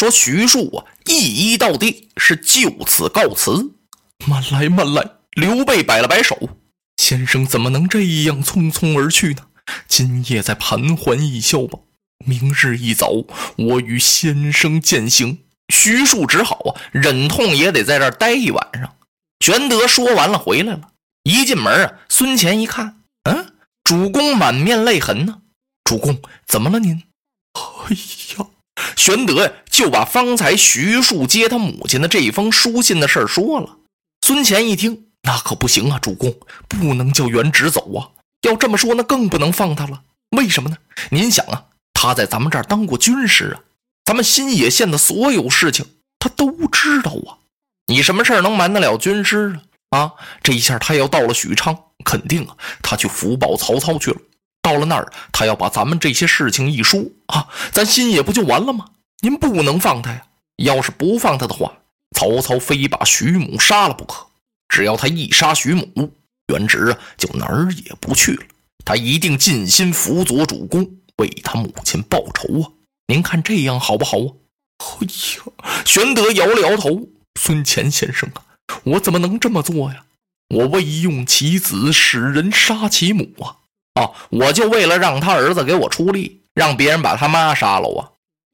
[0.00, 3.74] 说徐庶啊，一一到地，是就此告辞。
[4.26, 5.06] 慢来，慢来！
[5.32, 6.56] 刘备摆了摆手，
[6.96, 9.48] 先生怎么能这样匆匆而去呢？
[9.86, 11.80] 今夜再盘桓一宵吧。
[12.24, 13.12] 明日一早，
[13.58, 15.40] 我与先生践行。
[15.68, 18.96] 徐庶只好啊，忍痛也得在这儿待一晚上。
[19.40, 20.92] 玄德说完了，回来了。
[21.24, 23.52] 一进门啊，孙乾一看，嗯，
[23.84, 25.42] 主公满面泪痕呢。
[25.84, 26.78] 主公怎么了？
[26.78, 27.02] 您？
[27.52, 27.94] 哎
[28.38, 28.46] 呀！
[29.00, 33.78] 玄德呀，就把方才徐庶接他母亲的这一封书信的事说了。
[34.20, 35.98] 孙乾一听，那可不行啊！
[35.98, 38.10] 主公不能叫元直走啊！
[38.42, 40.02] 要这么说，那更不能放他了。
[40.36, 40.76] 为什么呢？
[41.08, 41.64] 您想啊，
[41.94, 43.64] 他在咱们这儿当过军师啊，
[44.04, 45.86] 咱们新野县的所有事情
[46.18, 47.40] 他都知道啊。
[47.86, 49.98] 你什么事儿能瞒得了军师啊？
[49.98, 54.20] 啊，这一下他要到了许昌，肯定啊，他去福报曹操去了。
[54.70, 58.84] 到了那儿，他要把咱们这些事情一说啊，咱心也不就完了吗？
[59.20, 60.22] 您不能放他呀！
[60.58, 61.72] 要是不放他的话，
[62.16, 64.24] 曹操非把徐母杀了不可。
[64.68, 66.12] 只要他一杀徐母，
[66.52, 68.44] 元直啊就哪儿也不去了。
[68.84, 72.70] 他一定尽心辅佐主公，为他母亲报仇啊！
[73.08, 74.30] 您看这样好不好啊？
[75.00, 77.08] 哎呀，玄德摇了摇头
[77.40, 78.44] ：“孙乾先生啊，
[78.84, 80.04] 我怎么能这么做呀？
[80.54, 83.58] 我未用其子，使人杀其母啊！
[84.00, 88.12] 啊，我就为了让他儿子给我出力，让别人把他妈杀了啊！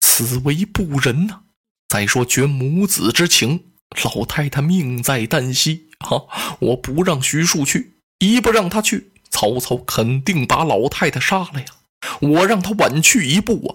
[0.00, 1.42] 此为不仁呐！
[1.88, 3.64] 再说绝母子之情，
[4.04, 6.56] 老太太命在旦夕。”啊！
[6.60, 11.66] 我不让徐庶去，一不让他去，曹操肯定把老太太杀了呀！
[12.20, 13.70] 我让他晚去一步啊，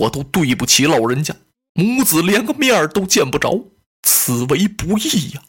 [0.00, 1.36] 我都对不起老人家，
[1.74, 3.66] 母子连个面都见不着，
[4.02, 5.42] 此为不义呀！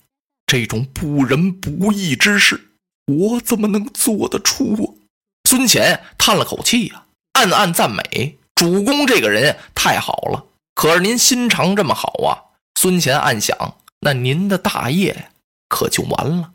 [0.46, 2.74] 这种不仁不义之事，
[3.08, 4.86] 我怎么能做得出啊？
[5.50, 10.46] 孙乾叹了口气呀，暗暗赞美主公这个人太好了。
[10.76, 12.54] 可是您心肠这么好啊！
[12.80, 13.58] 孙乾暗想，
[14.02, 15.32] 那您的大业？
[15.68, 16.52] 可就完了。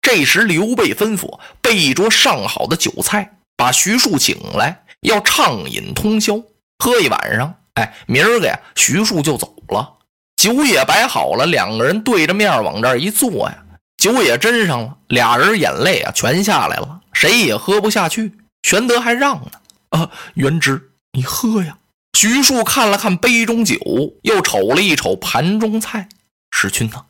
[0.00, 6.40] 这时，刘备吩咐备一桌上好的酒菜，把徐庶请来，要畅饮通宵，
[6.78, 7.54] 喝一晚上。
[7.74, 9.96] 哎，明儿个呀，徐庶就走了。
[10.36, 13.62] 酒也摆好了，两个人对着面往这儿一坐呀，
[13.98, 18.32] 酒也斟上了，俩人眼泪啊全下来了，谁也喝不下去。
[18.62, 19.50] 玄德还让呢，
[19.90, 21.76] 啊，元直，你喝呀。
[22.16, 23.76] 徐庶看了看杯中酒，
[24.22, 26.08] 又瞅了一瞅盘中菜，
[26.50, 27.04] 师君呐。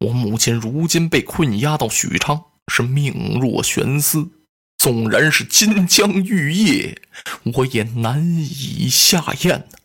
[0.00, 4.30] 我母亲如今被困押到许昌，是命若悬丝。
[4.76, 7.00] 纵然是金枪玉液，
[7.54, 9.78] 我也难以下咽呢。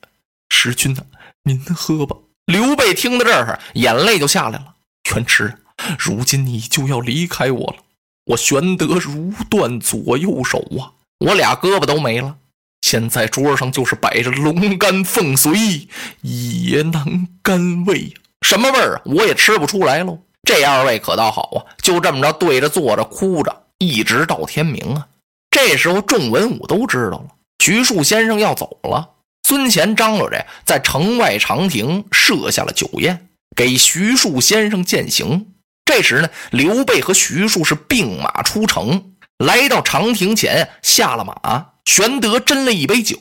[0.49, 1.03] 师君呐，
[1.43, 2.17] 您喝吧。
[2.45, 4.75] 刘备听到这儿，眼泪就下来了。
[5.13, 5.53] 元直，
[5.97, 7.77] 如今你就要离开我了，
[8.25, 12.37] 我玄德如断左右手啊，我俩胳膊都没了。
[12.81, 15.87] 现在桌上就是摆着龙肝凤髓，
[16.21, 18.13] 也难甘味呀。
[18.41, 19.01] 什么味儿啊？
[19.05, 20.19] 我也吃不出来喽。
[20.43, 25.07] 这二位可倒好啊，就这么着对着坐着哭着，一直到天明啊。
[25.51, 27.27] 这时候众文武都知道了，
[27.63, 29.09] 徐庶先生要走了。
[29.43, 35.47] 孙乾张罗着在城外长亭设下了酒宴，给徐庶先生饯行。
[35.89, 41.71] 这时呢，刘备和徐庶是并马出城，来到长亭前下了马。
[41.83, 43.17] 玄德斟了一杯酒，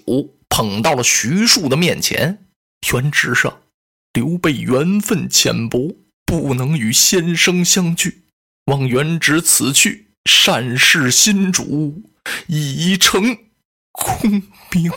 [0.50, 2.44] 捧到了徐庶的面前。
[2.92, 3.60] 元直上。
[4.12, 5.96] 刘备缘分浅薄，
[6.26, 8.24] 不能与先生相聚。
[8.66, 12.02] 望元直此去，善事新主，
[12.48, 13.34] 已成
[13.92, 14.42] 功
[14.72, 14.92] 名。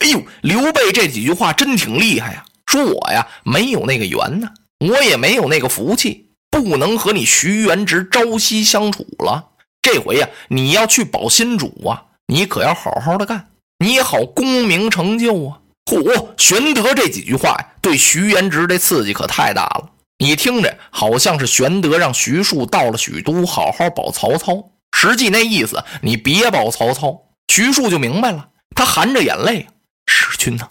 [0.00, 2.46] 哎呦，刘备这几句话真挺厉害呀！
[2.64, 4.48] 说我呀没有那个缘呢，
[4.78, 6.23] 我也没有那个福气，
[6.54, 9.48] 不能和你徐元直朝夕相处了。
[9.82, 13.48] 这回呀，你要去保新主啊，你可要好好的干，
[13.78, 15.58] 你也好功名成就啊。
[15.84, 16.28] 嚯！
[16.38, 19.90] 玄德这几句话呀，对徐元直这刺激可太大了。
[20.18, 24.70] 你听着，好像是玄德让徐庶到了许都，好好保曹操。
[24.96, 27.20] 实际那意思，你别保曹操。
[27.48, 29.66] 徐庶就明白了，他含着眼泪
[30.06, 30.68] ：“使君呐，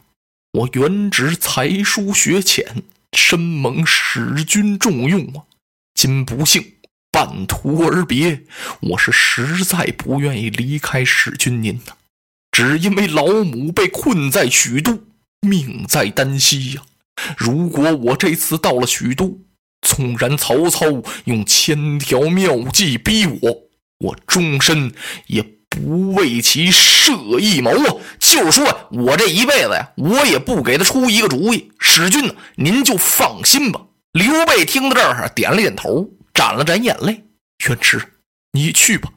[0.53, 2.83] 我元直才疏学浅，
[3.15, 5.43] 深蒙使君重用啊。
[5.93, 6.73] 今不幸
[7.11, 8.41] 半途而别，
[8.81, 11.93] 我是实在不愿意离开使君您呐。”
[12.51, 15.03] 只因为老母被困在许都，
[15.41, 16.83] 命在旦夕呀。
[17.37, 19.39] 如果我这次到了许都，
[19.81, 20.85] 纵然曹操
[21.25, 23.69] 用千条妙计逼我，
[23.99, 24.93] 我终身
[25.27, 27.95] 也不为其设一谋啊！
[28.19, 31.71] 就是说我这一辈子呀，我也不给他出一个主意。
[31.79, 33.81] 使君呢，您就放心吧。
[34.13, 37.23] 刘备听到这儿，点了点头，沾了沾眼泪。
[37.67, 38.01] 元直，
[38.51, 39.11] 你去吧。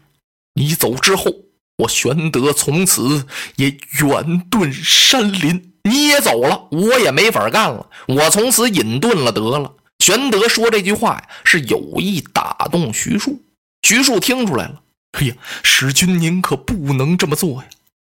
[0.54, 1.30] 你走之后。
[1.78, 3.26] 我玄德从此
[3.56, 9.74] 也远遁山林，你也走了，我也没法干了，我从此隐遁了得了。
[9.98, 13.42] 玄德说这句话呀，是有意打动徐庶。
[13.82, 14.80] 徐庶听出来了，
[15.18, 17.68] 哎呀，使君您可不能这么做呀！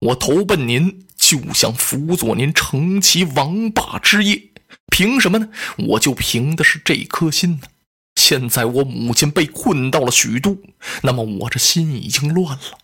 [0.03, 4.41] 我投奔您，就想辅佐您成其王霸之业。
[4.91, 5.49] 凭什么呢？
[5.77, 7.69] 我就凭的是这颗心呢。
[8.17, 10.59] 现在我母亲被困到了许都，
[11.03, 12.79] 那么我这心已经乱了。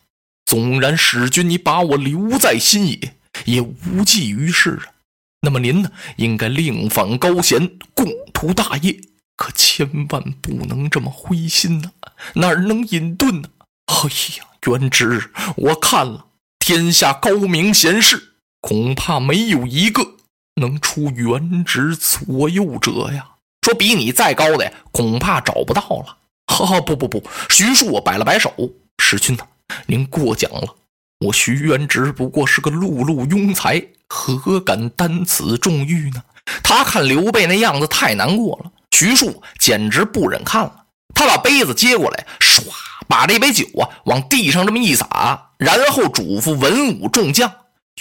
[0.47, 3.17] 纵然使君你把我留在新野，
[3.47, 4.95] 也无济于事啊。
[5.41, 9.01] 那么您呢，应该另返高贤，共图大业。
[9.37, 11.91] 可千万不能这么灰心呐，
[12.35, 13.49] 哪能隐遁呢？
[13.87, 14.09] 哎
[14.39, 16.27] 呀，元直，我看了
[16.61, 20.14] 天下高明贤士，恐怕没有一个
[20.57, 23.27] 能出元直左右者呀。
[23.63, 26.17] 说比你再高的，恐怕找不到了。
[26.47, 28.53] 哈哈，不不不，徐庶摆了摆手，
[28.99, 29.45] 使君呐，
[29.87, 30.77] 您过奖了。
[31.21, 36.23] 我徐元直不过是个碌碌庸才，何敢担此重誉呢？
[36.63, 40.85] 他看刘备那样子太难过了，徐庶简直不忍看了。
[41.15, 42.63] 他把杯子接过来，唰，
[43.09, 47.51] 把这杯酒啊往地上这么一洒，然后嘱咐文武众将：“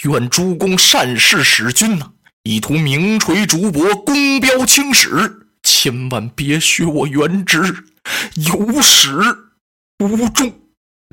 [0.04, 2.10] 愿诸公善事使君呐，
[2.44, 5.40] 以图名垂竹帛，功标青史。
[5.62, 7.86] 千万别学我原职，
[8.36, 9.10] 有始
[9.98, 10.52] 无终。”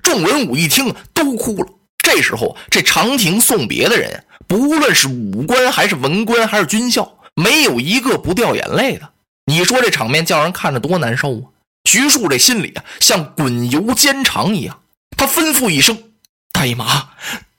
[0.03, 1.69] 众文武一听，都哭了。
[1.97, 9.13] 这时候，这长亭送别的人，不论是武官还是文官还是军校，没有一个不掉眼泪的。
[9.45, 11.43] 你说这场面叫人看着多难受啊！
[11.85, 14.81] 徐庶这心里啊，像滚油煎肠一样。
[15.15, 16.11] 他吩咐一声
[16.51, 17.11] ：“带马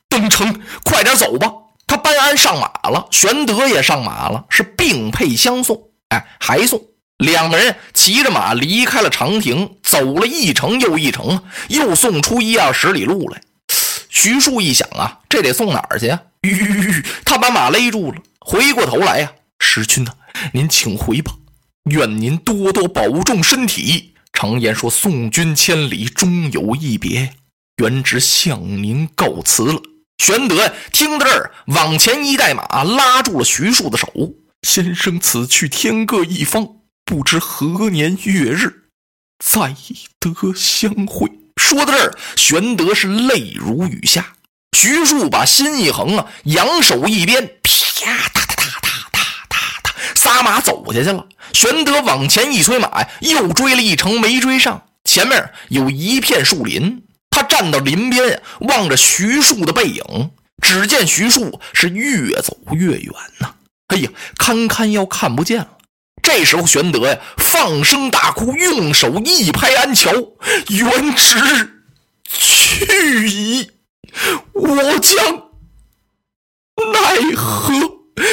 [0.08, 1.50] 登城，快点走吧！”
[1.92, 5.78] 他班安上马了，玄德也上马了，是并辔相送。
[6.08, 6.82] 哎，还送
[7.18, 13.42] 两个人骑着马离开了长亭，走了一程又一程，又送出一二十里路来。
[14.08, 16.18] 徐庶一想啊，这得送哪儿去呀？
[16.40, 20.14] 吁，他把马勒住了，回过头来呀，使君呐，
[20.54, 21.34] 您请回吧，
[21.90, 24.14] 愿您多多保重身体。
[24.32, 27.34] 常言说，送君千里，终有一别。
[27.76, 29.78] 元直向您告辞了。
[30.24, 34.06] 玄德听到这儿，往前一带马，拉住了徐庶的手。
[34.62, 38.84] 先生此去天各一方，不知何年月日，
[39.44, 39.74] 再
[40.20, 41.28] 得相会。
[41.60, 44.34] 说到这儿，玄德是泪如雨下。
[44.78, 51.26] 徐庶把心一横啊，扬手一鞭，啪嗒嗒嗒嗒嗒嗒嗒，撒马走下去了。
[51.52, 54.84] 玄德往前一催马呀，又追了一程，没追上。
[55.04, 57.02] 前面有一片树林，
[57.52, 60.31] 站到林边，望着徐庶的背影。
[60.62, 63.52] 只见徐庶是越走越远呐，
[63.88, 65.69] 哎呀，堪堪要看不见了。
[66.22, 70.12] 这时候，玄德呀放声大哭，用手一拍安桥
[70.70, 71.82] ：“元直
[72.25, 73.70] 去矣，
[74.54, 75.50] 我将
[76.93, 77.75] 奈何？”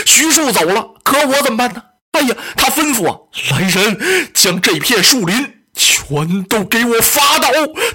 [0.07, 1.83] 徐庶走了，可我怎么办呢？
[2.11, 3.19] 哎呀，他吩咐啊，
[3.51, 5.58] 来人，将这片树林
[6.09, 7.49] 全都给我伐倒！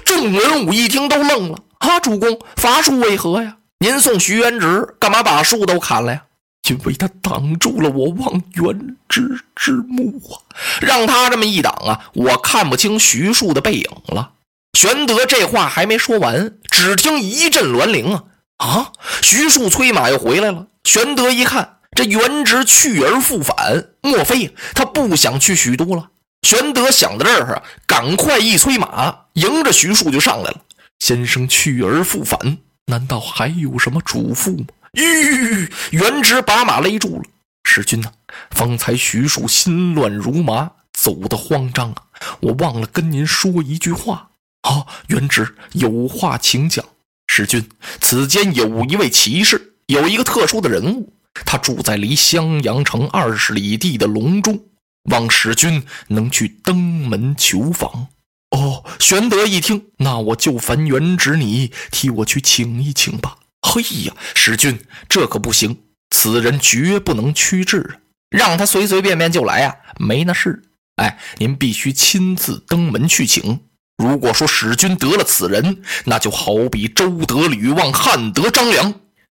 [0.05, 3.57] 众文武一听都愣了：“啊，主公，伐树为何呀？
[3.79, 6.21] 您送徐元直，干嘛把树都砍了呀？”
[6.69, 10.39] 因为他挡住了我望元直之目啊！
[10.79, 14.31] 让他这么一挡啊，我看不清徐庶的背影了。
[14.77, 18.23] 玄德这话还没说完，只听一阵銮铃啊
[18.57, 18.91] 啊！
[19.21, 20.67] 徐庶催马又回来了。
[20.85, 26.07] 玄德一看，这元直去而复返，莫非他不想去许都了？
[26.45, 30.61] 玄德想到这儿啊，赶快一催马，迎着徐庶就上来了。
[30.99, 34.65] 先生去而复返，难道还有什么嘱咐吗？
[34.93, 35.67] 吁！
[35.89, 37.23] 元直把马勒住了。
[37.63, 38.11] 使君呐，
[38.51, 42.03] 方才徐庶心乱如麻，走得慌张啊！
[42.41, 44.29] 我忘了跟您说一句话。
[44.61, 46.85] 啊，元直有话请讲。
[47.25, 47.67] 使君，
[47.99, 51.11] 此间有一位骑士，有一个特殊的人物，
[51.43, 54.63] 他住在离襄阳城二十里地的隆中，
[55.05, 58.07] 望使君能去登门求访。
[58.51, 63.37] 哦，玄德一听，那我就烦元直你替我去请一请吧。
[63.61, 65.77] 嘿呀，使君，这可不行！
[66.11, 70.61] 此人绝不能屈制，让他随随便便就来啊，没那事。
[70.97, 73.59] 哎，您必须亲自登门去请。
[73.97, 78.93] 如果说使君得了此人，那就好比周得吕望，汉得张良。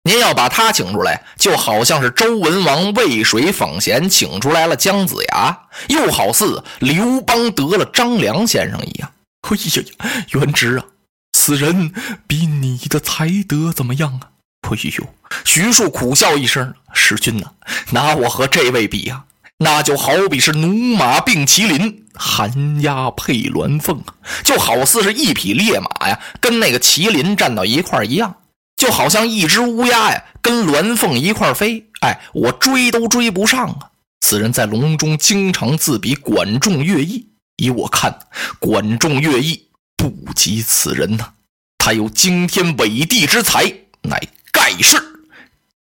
[0.10, 5.56] 您要把他请出来，就好像是周文王渭水访贤请出来了姜子牙，
[5.88, 9.12] 又好似刘邦得了张良先生一样。
[9.48, 10.86] 嘿呀呀，元直啊！
[11.34, 11.94] 此人
[12.26, 14.34] 比你的才德怎么样啊？
[14.64, 15.08] 哎呦，
[15.46, 17.52] 徐庶苦笑一声：“使君呐，
[17.92, 19.26] 拿我和这位比呀，
[19.60, 24.02] 那就好比是驽马并麒麟，寒鸦配鸾凤，
[24.44, 28.36] 就好似是一匹烈马呀，跟那个麒麟站到一块一样，
[28.80, 33.92] 就好像一只乌鸦呀，跟鸾凤一块飞，哎，我追都追不上啊！
[34.22, 38.18] 此人在隆中经常自比管仲、乐毅，以我看，
[38.58, 39.68] 管仲、乐毅
[39.98, 41.34] 不及此人呐。
[41.78, 43.66] 他有惊天伟地之才，
[44.04, 44.18] 乃
[44.54, 44.98] 盖世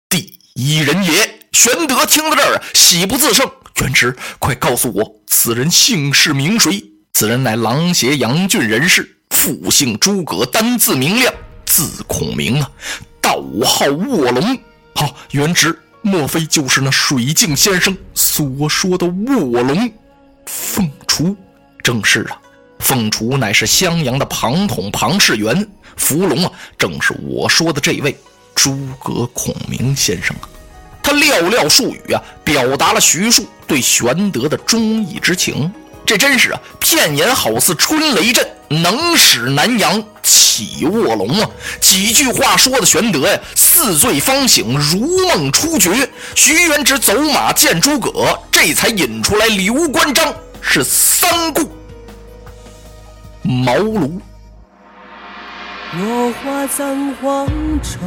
[0.08, 1.40] 第一人也。
[1.52, 3.46] 玄德听到这儿，喜不自胜。
[3.82, 6.82] 元直，快告诉我，此人姓氏名谁？
[7.12, 11.34] 此人乃琅邪杨郡人士，父姓诸葛，单字明亮，
[11.76, 12.70] 字孔明啊，
[13.20, 14.58] 道号卧龙。
[14.94, 19.92] 好，原职，莫非就是那水镜先生所说的卧龙
[20.46, 21.36] 凤雏？
[21.82, 22.38] 正是啊，
[22.78, 25.68] 凤雏乃是襄阳的庞统庞士元，
[25.98, 28.16] 伏龙啊，正是我说的这位
[28.54, 30.48] 诸葛孔明先生啊。
[31.02, 35.70] 他寥寥数语啊，表达了徐庶对玄德的忠义之情。
[36.06, 41.48] 这真是啊，片言好似春雷震，能使南阳起卧龙啊！
[41.80, 46.08] 几句话说的玄德呀，似醉方醒，如梦初觉。
[46.34, 51.70] 徐元直走马见诸葛，这才引出来刘关张是三顾
[53.42, 54.18] 茅庐。
[55.92, 57.46] 落花葬黄
[57.82, 58.00] 冢。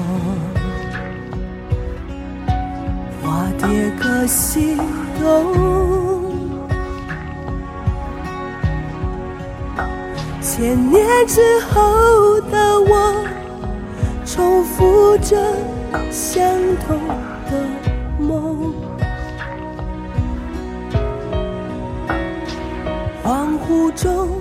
[3.22, 4.76] 花蝶各西
[5.20, 6.19] 东，
[10.60, 13.26] 千年之后的我，
[14.26, 15.38] 重复着
[16.12, 16.44] 相
[16.86, 17.00] 同
[17.50, 17.66] 的
[18.20, 18.74] 梦。
[23.24, 24.39] 恍惚中。